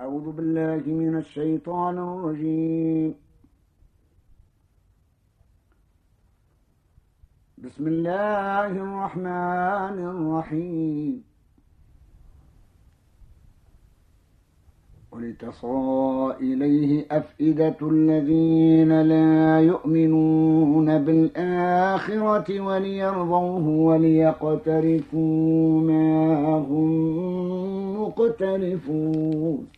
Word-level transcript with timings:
أعوذ 0.00 0.32
بالله 0.32 0.82
من 0.86 1.18
الشيطان 1.18 1.98
الرجيم. 1.98 3.14
بسم 7.58 7.86
الله 7.86 8.66
الرحمن 8.66 9.98
الرحيم. 10.12 11.24
ولتصغى 15.12 16.36
إليه 16.40 17.06
أفئدة 17.10 17.76
الذين 17.82 19.02
لا 19.02 19.60
يؤمنون 19.60 21.04
بالآخرة 21.04 22.60
وليرضوه 22.60 23.68
وليقترفوا 23.68 25.80
ما 25.80 26.58
هم 26.58 28.02
مقترفون. 28.02 29.77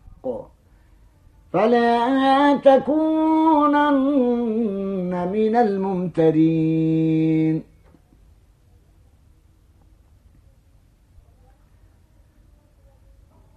فلا 1.53 2.57
تكونن 2.57 3.91
من 5.31 5.55
الممترين. 5.55 7.63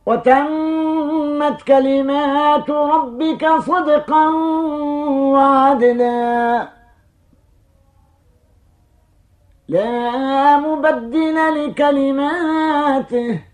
وتمت 0.06 1.62
كلمات 1.62 2.70
ربك 2.70 3.46
صدقا 3.58 4.28
وعدلا. 5.34 6.68
لا 9.68 10.58
مبدل 10.58 11.36
لكلماته. 11.56 13.53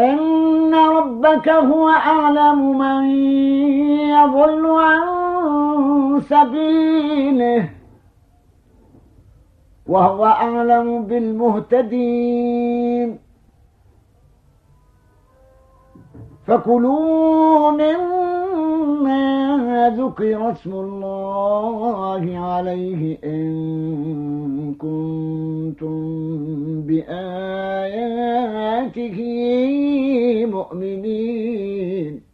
إن 0.00 0.74
ربك 0.74 1.48
هو 1.48 1.88
أعلم 1.88 2.78
من 2.78 3.04
يضل 4.16 4.66
عن 4.66 6.20
سبيله 6.20 7.70
وهو 9.86 10.24
أعلم 10.24 11.02
بالمهتدين. 11.02 12.50
فكلوا 16.46 17.70
ذكر 19.88 20.50
اسم 20.50 20.72
الله 20.72 22.38
عليه 22.38 23.18
إن 23.24 24.74
كنتم 24.78 26.00
بآياته 26.82 28.08
مؤمنين. 30.46 32.29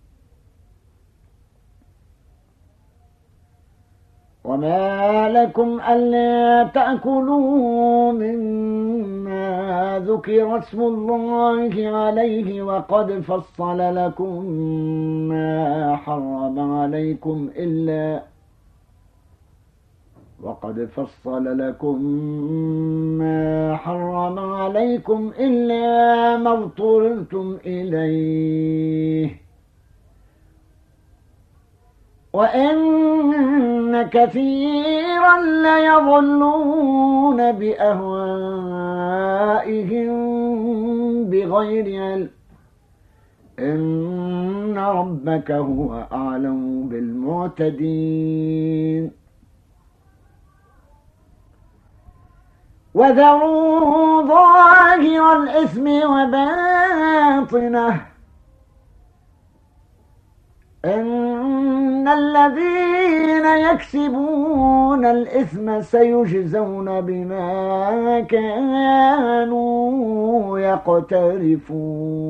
وما 4.47 5.29
لكم 5.29 5.81
ألا 5.81 6.65
تأكلوا 6.75 8.13
مما 8.13 9.47
ذكر 10.07 10.59
اسم 10.59 10.81
الله 10.81 11.89
عليه 11.89 12.63
وقد 12.63 13.21
فصل 13.21 13.79
لكم 13.97 14.45
ما 15.29 15.97
حرم 15.97 16.59
عليكم 16.73 17.51
إلا 17.57 18.23
وقد 20.43 20.89
فصل 20.97 21.59
لكم 21.59 22.03
ما 23.19 23.77
حرم 23.77 24.39
عليكم 24.39 25.33
إلا 25.39 26.37
ما 26.37 26.53
اضطررتم 26.53 27.57
إليه. 27.67 29.46
وإن 32.37 34.03
كثيرا 34.03 35.41
ليظلون 35.41 37.53
بأهوائهم 37.53 38.25
بغير 41.25 42.03
علم. 42.03 42.31
إن 43.59 44.79
ربك 44.79 45.51
هو 45.51 46.07
أعلم 46.13 46.89
بالمعتدين. 46.89 49.11
وذروا 52.95 54.23
ظاهر 54.23 55.43
الإثم 55.43 55.87
وباطنه. 56.13 58.16
إن 60.85 62.09
الذين 62.09 63.47
يكسبون 63.47 65.07
الإثم 65.07 65.81
سيجزون 65.81 67.01
بما 67.01 68.21
كانوا 68.21 69.59
يقترفون. 70.59 72.27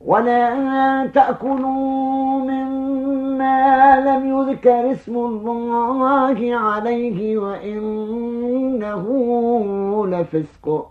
ولا 0.00 1.06
تأكلوا 1.14 2.38
مما 2.38 4.00
لم 4.00 4.38
يذكر 4.38 4.92
اسم 4.92 5.16
الله 5.16 6.56
عليه 6.56 7.38
وإنه 7.38 9.06
لفسق. 10.06 10.90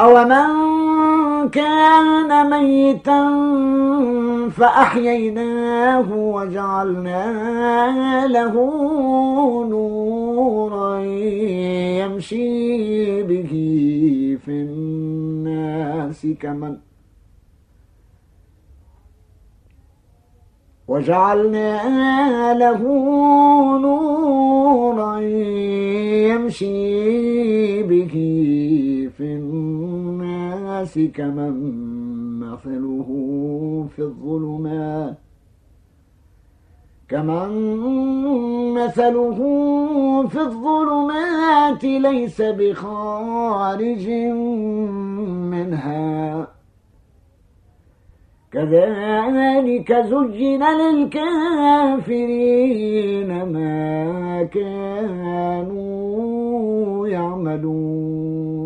أومن 0.00 1.48
كان 1.48 2.50
ميتا 2.50 3.20
فأحييناه 4.50 6.12
وجعلنا 6.12 7.22
له 8.26 8.52
نورا 9.70 10.98
يمشي 12.00 13.22
به 13.22 13.52
في 14.44 14.52
الناس 14.52 16.26
كمن 16.40 16.76
وجعلنا 20.88 22.54
له 22.54 22.82
نورا 23.78 25.20
يمشي 26.30 27.82
به 27.82 28.14
الناس 30.86 30.98
كمن 31.14 31.54
مثله 32.40 33.08
في 33.96 34.02
الظلمات 34.02 35.18
كمن 37.08 37.50
مثله 38.74 39.38
في 40.28 40.40
الظلمات 40.40 41.84
ليس 41.84 42.42
بخارج 42.42 44.08
منها. 45.52 46.48
كذلك 48.52 49.92
زجن 49.92 50.62
للكافرين 50.80 52.10
ما 53.52 54.42
كانوا 54.42 55.86
يعملون. 57.08 58.65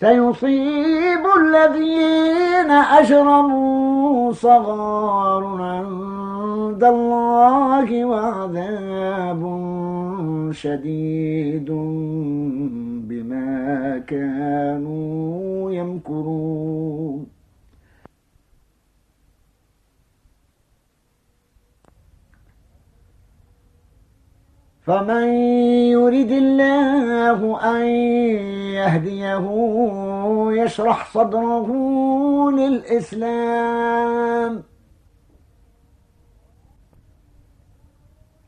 سيصيب 0.00 1.24
الذين 1.40 2.70
أجرموا 2.70 4.32
صغار 4.32 5.44
عند 5.62 6.84
الله 6.84 8.04
وعذاب 8.04 9.42
شديد 10.52 11.70
بما 13.08 14.02
كانوا 14.06 15.72
يمكرون. 15.72 16.93
فمن 24.86 25.28
يرد 25.96 26.30
الله 26.30 27.60
أن 27.76 27.86
يهديه 28.76 29.46
يشرح 30.52 31.12
صدره 31.14 31.68
للإسلام. 32.50 33.94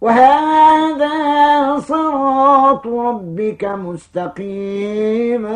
وهذا 0.00 1.78
صراط 1.78 2.86
ربك 2.86 3.64
مستقيما. 3.64 5.52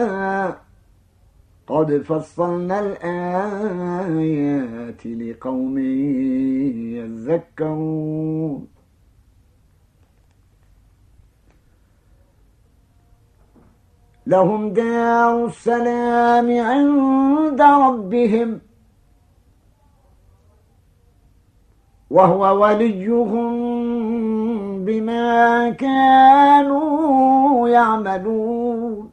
قد 1.67 2.03
فصلنا 2.03 2.81
الآيات 2.81 4.27
لقوم 5.07 5.79
يذكرون. 6.99 8.67
لهم 14.27 14.73
دار 14.73 15.47
السلام 15.47 16.61
عند 16.61 17.63
ربهم 17.63 18.61
وهو 22.11 22.63
وليهم 22.63 23.62
بما 24.93 25.71
كانوا 25.71 27.69
يعملون. 27.69 29.11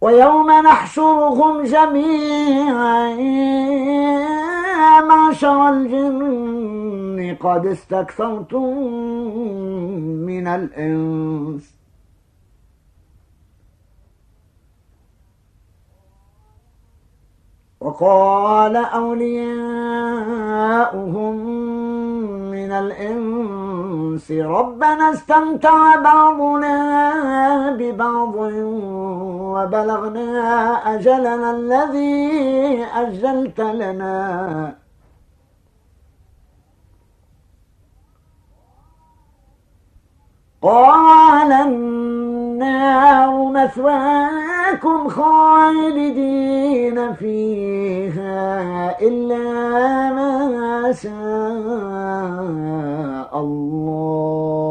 ويوم 0.00 0.50
نحشرهم 0.50 1.62
جميعا 1.62 3.16
معشر 5.00 5.68
الجن 5.68 7.36
قد 7.40 7.66
استكثرتم 7.66 8.76
من 10.28 10.46
الإنس. 10.46 11.81
وقال 17.82 18.76
أولياؤهم 18.76 19.36
من 22.50 22.72
الإنس 22.72 24.30
ربنا 24.30 25.10
استمتع 25.12 25.96
بعضنا 25.96 26.76
ببعض 27.78 28.34
وبلغنا 29.54 30.40
أجلنا 30.94 31.50
الذي 31.50 32.84
أجلت 32.94 33.60
لنا. 33.60 34.74
قال 40.62 41.52
النار 42.62 43.44
مثواكم 43.44 45.08
خالدين 45.08 46.34
فيها 47.14 49.00
إلا 49.00 50.12
ما 50.12 50.92
شاء 50.92 51.12
الله 53.40 54.62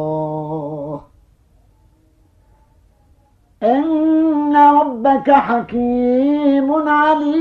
إن 3.63 4.55
ربك 4.55 5.31
حكيم 5.31 6.71
عليم 6.87 7.40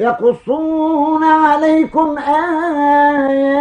يقصون 0.00 1.24
عليكم 1.24 2.18
آياتي 2.18 3.58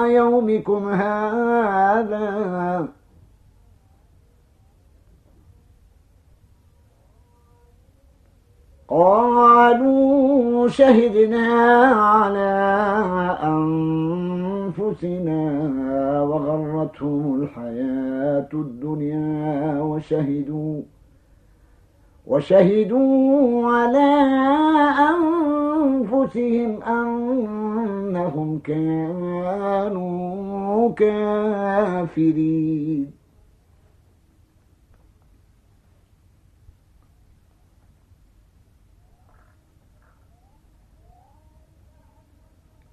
يومكم 0.07 0.89
هذا 0.93 2.25
قالوا 8.95 10.69
شهدنا 10.69 11.47
على 11.95 12.55
أنفسنا 13.43 15.43
وغرتهم 16.23 17.43
الحياة 17.43 18.49
الدنيا 18.55 19.81
وشهدوا 19.83 20.83
وشهدوا 22.27 23.73
على 23.73 24.11
أنفسهم 25.15 26.83
أنهم 26.83 28.59
كانوا 28.59 30.93
كافرين. 30.93 33.24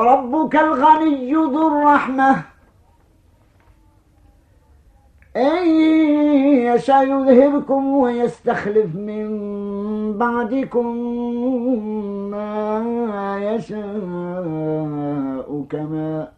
وربك 0.00 0.56
الغني 0.56 1.32
ذو 1.32 1.68
الرحمة. 1.68 2.42
إن 5.36 5.66
يشاء 6.74 7.04
يذهبكم 7.04 7.86
ويستخلف 7.86 8.96
من 8.96 9.28
بعدكم 10.18 10.96
ما 12.30 13.38
يشاء 13.42 13.94
كما 15.70 16.28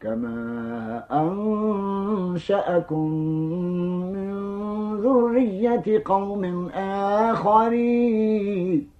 كما 0.00 1.04
أنشأكم 1.10 3.10
من 4.14 4.30
ذرية 5.00 6.02
قوم 6.04 6.68
آخرين. 7.32 8.95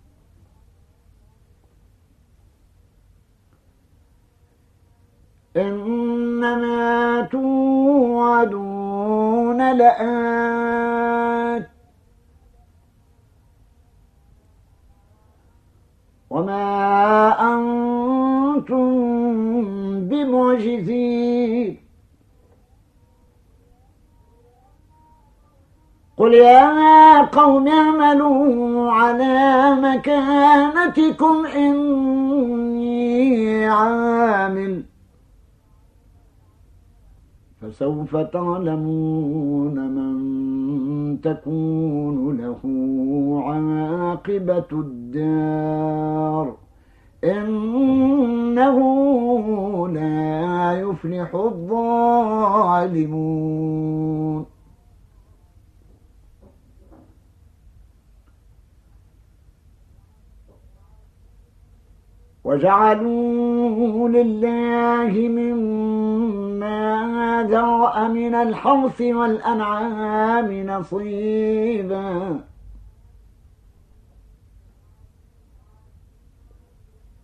إنما 5.57 7.23
توعدون 7.33 8.57
لآت. 9.73 11.69
وما 16.31 17.55
أنتم 17.55 18.89
بمعجزين. 20.09 21.77
قل 26.17 26.35
يا 26.35 27.23
قوم 27.23 27.69
اعملوا 27.69 28.93
على 28.93 29.75
مكانتكم 29.81 31.47
إني 31.47 33.67
عامل. 33.67 34.86
فسوف 37.67 38.17
تعلمون 38.17 39.75
من 39.91 40.17
تكون 41.21 42.37
له 42.37 42.61
عاقبة 43.47 44.67
الدار. 44.73 46.55
إنه 47.25 48.79
لا 49.89 50.73
يفلح 50.81 51.35
الظالمون. 51.35 51.67
وجعلوا 62.47 64.09
لله 64.09 65.29
مما 65.29 66.83
ذرأ 67.51 68.09
من 68.09 68.35
الحرث 68.35 69.01
والأنعام 69.01 70.67
نصيباً. 70.67 72.41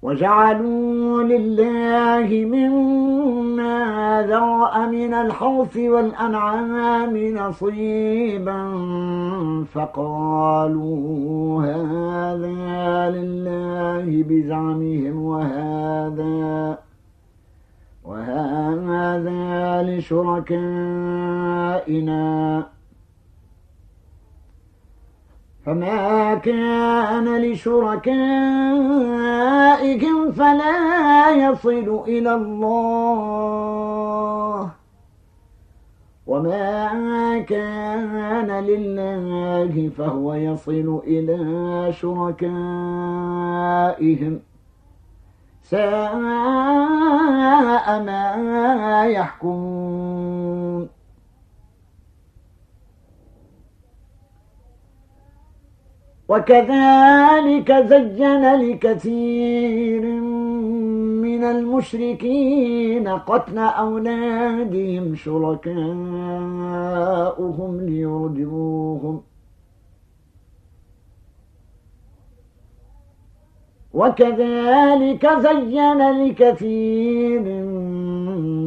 وجعلوا 0.03 1.23
لله 1.23 2.47
مما 2.47 3.79
ذرأ 4.29 4.87
من 4.87 5.15
الحرث 5.15 5.77
والأنعام 5.77 7.17
نصيبا. 7.17 8.63
فقالوا 9.73 11.63
هذا 11.63 13.11
لله 13.17 13.62
بزعمهم 14.07 15.23
وهذا 15.23 16.79
وهذا 18.05 19.83
لشركائنا. 19.83 20.73
فما 25.67 26.35
كان 26.35 27.43
لشركائهم 27.43 28.03
فلا 30.33 31.31
يصل 31.31 32.03
إلى 32.09 32.35
الله. 32.35 33.63
وما 36.27 37.39
كان 37.39 38.51
لله 38.65 39.91
فهو 39.99 40.35
يصل 40.35 41.03
إلى 41.07 41.93
شركائهم 41.93 42.43
ساء 45.63 46.03
ما 48.03 49.07
يحكمون 49.07 50.89
وكذلك 56.29 57.73
زين 57.73 58.55
لكثير 58.55 60.03
من 61.43 61.49
المشركين 61.49 63.09
قتل 63.09 63.59
أولادهم 63.59 65.15
شركاؤهم 65.15 65.71
ليرجوهم. 67.81 69.23
وكذلك 73.95 75.27
زين 75.39 76.01
لكثير 76.11 77.41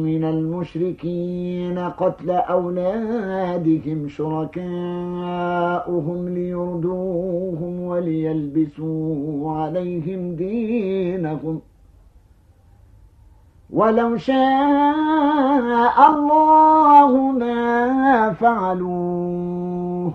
من 0.08 0.24
المشركين 0.24 1.78
قتل 1.78 2.30
أولادهم 2.30 4.08
شركاؤهم 4.08 4.68
ليردوهم 6.28 7.80
وليلبسوا 7.80 9.52
عليهم 9.52 10.34
دينهم. 10.34 11.60
ولو 13.70 14.16
شاء 14.16 16.10
الله 16.10 17.16
ما 17.16 18.32
فعلوه. 18.32 20.14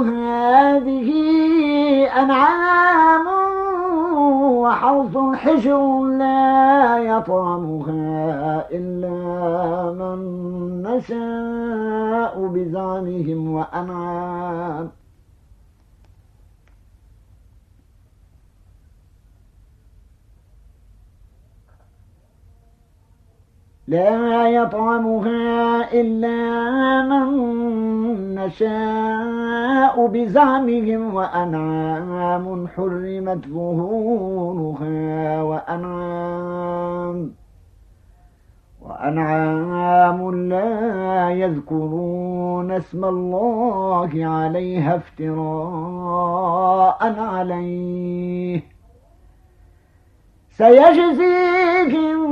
هذه 0.00 1.10
أنعام 2.22 2.61
وحرث 4.72 5.16
حجر 5.34 6.02
لا 6.02 6.98
يطعمها 6.98 8.64
إلا 8.70 9.18
من 10.00 10.18
نشاء 10.82 12.46
بزعمهم 12.46 13.54
وأنعام. 13.54 14.90
لا 23.88 24.48
يطعمها 24.48 25.92
إلا 25.92 27.02
من 27.02 28.34
نشاء 28.34 30.06
بزعمهم 30.06 31.14
وأنعام 31.14 32.68
حرمت 32.68 33.48
ظهورها 33.48 35.42
وأنعام 35.42 37.32
وأنعام 38.82 40.48
لا 40.48 41.30
يذكرون 41.30 42.70
اسم 42.70 43.04
الله 43.04 44.10
عليها 44.14 44.96
افتراء 44.96 46.22
عليه. 47.18 48.71
سيجزيهم 50.62 52.22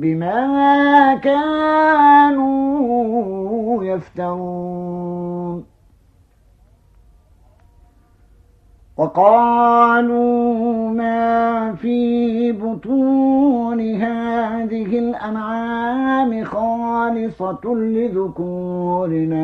بما 0.00 1.14
كانوا 1.14 2.54
يفترون. 3.84 5.64
وقالوا 8.96 10.90
ما 10.90 11.74
في 11.74 12.52
بطون 12.52 13.80
هذه 13.80 14.98
الأنعام 14.98 16.44
خالصة 16.44 17.74
لذكورنا 17.74 19.42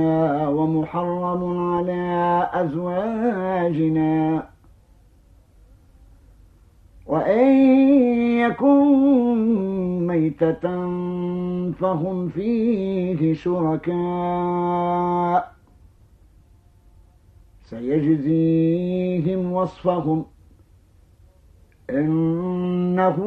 ومحرم 0.49 1.43
على 1.75 2.49
أزواجنا. 2.53 4.43
وإن 7.11 7.49
يكن 8.39 8.87
ميتة 10.07 10.61
فهم 11.71 12.29
فيه 12.29 13.35
شركاء 13.35 13.93
سيجزيهم 17.65 19.53
وصفهم 19.53 20.25
إنه 21.91 23.19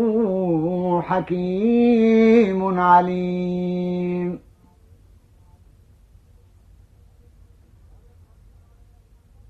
حكيم 1.01 2.79
عليم 2.79 4.39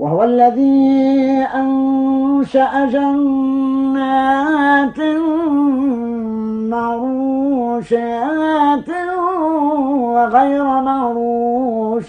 وهو 0.00 0.24
الذي 0.24 1.46
أنشأ 1.54 2.90
جنات 2.92 4.98
معروشات 6.74 8.08
وغير 10.14 10.64
معروشات 10.64 12.00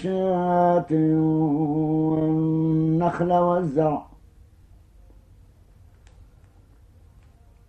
والنخل 2.12 3.32
والزرع. 3.32 4.11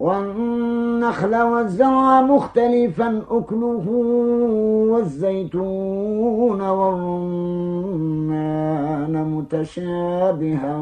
والنخل 0.03 1.35
والزرع 1.35 2.21
مختلفا 2.21 3.21
أكله 3.31 3.85
والزيتون 4.91 6.61
والرمان 6.61 7.93
متشابها 9.35 10.77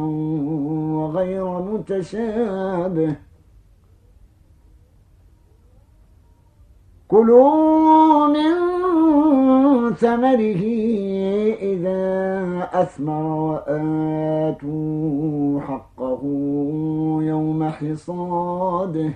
وغير 0.96 1.60
متشابه. 1.60 3.16
كلوا 7.12 8.28
من 8.28 8.54
ثمره 9.96 10.64
إذا 11.62 12.70
أثمر 12.74 13.24
وآتوا 13.52 14.82
حقه 15.62 16.22
يوم 17.22 17.64
حصاده 17.64 19.14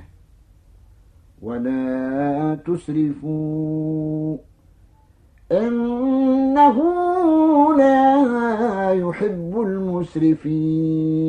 ولا 1.41 2.57
تسرفوا 2.65 4.37
إنه 5.51 6.77
لا 7.77 8.91
يحب 8.91 9.61
المسرفين 9.61 11.25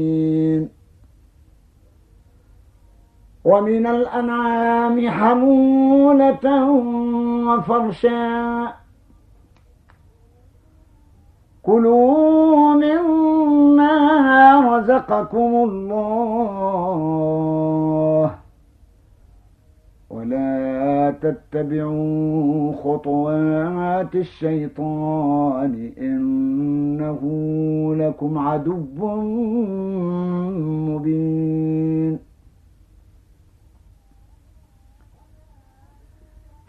ومن 3.47 3.87
الأنعام 3.87 5.09
حمولة 5.09 6.71
وفرشا. 7.49 8.67
كلوا 11.63 12.75
مما 12.75 13.97
رزقكم 14.77 15.71
الله. 15.71 16.27
ولا 20.11 21.15
تتبعوا 21.23 22.73
خطوات 22.73 24.15
الشيطان. 24.15 25.93
إنه 25.99 27.21
لكم 27.95 28.39
عدو 28.39 28.77
مبين. 30.89 31.56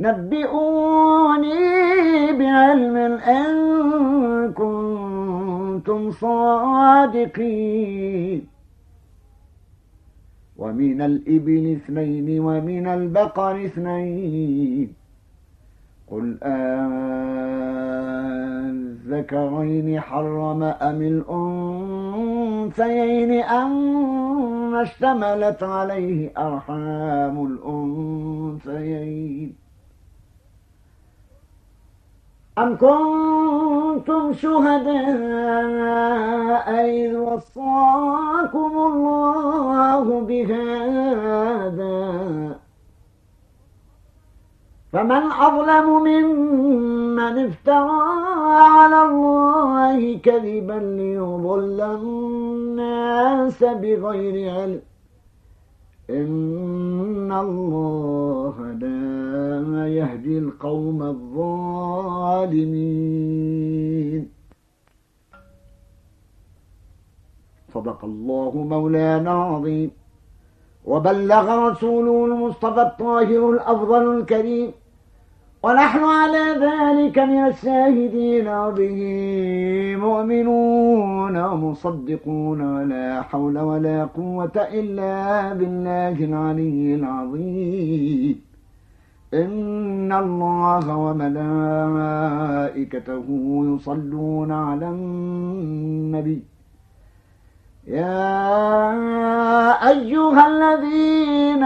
نبئوني 0.00 1.52
بعلم 2.32 2.96
إن 3.36 3.52
كنتم 4.52 6.10
صادقين. 6.10 7.40
ومن 10.56 11.02
الإبل 11.02 11.72
اثنين 11.72 12.40
ومن 12.40 12.86
البقر 12.86 13.64
اثنين. 13.64 14.94
قل 16.10 16.38
الذكرين 19.10 20.00
حرم 20.00 20.62
أم 20.62 21.02
الأنثيين 22.72 23.42
أم 23.42 24.74
اشتملت 24.74 25.62
عليه 25.62 26.32
أرحام 26.38 27.58
الأنثيين. 28.66 29.69
أم 32.62 32.76
كنتم 32.76 34.32
شهداء 34.32 34.90
إذ 36.84 37.16
وصاكم 37.16 38.72
الله 38.90 40.20
بهذا؟ 40.20 42.00
فمن 44.92 45.22
أظلم 45.32 45.86
ممن 46.02 47.34
افترى 47.48 48.00
على 48.52 49.02
الله 49.02 50.18
كذبا 50.18 50.78
ليضل 50.98 51.80
الناس 51.80 53.64
بغير 53.64 54.36
علم. 54.54 54.89
إن 56.10 57.32
الله 57.32 58.54
لا 58.72 59.88
يهدي 59.88 60.38
القوم 60.38 61.02
الظالمين. 61.02 62.40
صدق 67.74 68.04
الله 68.04 68.52
مولانا 68.54 69.32
العظيم. 69.32 69.90
وبلغ 70.84 71.70
رسوله 71.70 72.24
المصطفى 72.24 72.82
الطاهر 72.82 73.50
الأفضل 73.50 74.18
الكريم. 74.18 74.72
ونحن 75.62 76.04
على 76.04 76.44
ذلك 76.66 77.18
من 77.18 77.46
الشاهدين 77.46 78.44
به 78.78 79.00
مؤمنون 79.96 81.36
ومصدقون 81.36 82.60
ولا 82.60 83.22
حول 83.22 83.58
ولا 83.58 84.04
قوة 84.04 84.56
إلا 84.56 85.52
بالله 85.52 86.24
العلي 86.24 86.94
العظيم. 86.94 88.40
إن 89.34 90.12
الله 90.12 90.96
وملائكته 90.96 92.44
يصلون 93.74 94.52
على 94.52 94.88
النبي. 94.88 96.42
يا 97.86 99.70
أيها 99.88 100.46
الذين 100.46 101.62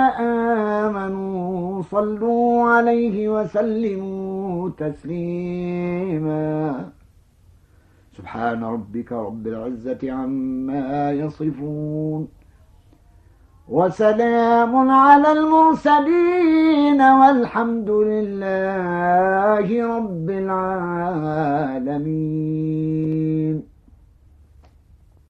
آمنوا 0.79 1.83
صلوا 1.83 2.71
عليه 2.71 3.29
وسلموا 3.29 4.71
تسليما. 4.79 6.85
سبحان 8.17 8.65
ربك 8.65 9.13
رب 9.13 9.47
العزة 9.47 10.13
عما 10.13 11.13
يصفون. 11.13 12.29
وسلام 13.69 14.91
على 14.91 15.33
المرسلين 15.33 17.03
والحمد 17.03 17.91
لله 17.91 19.97
رب 19.97 20.31
العالمين. 20.31 21.75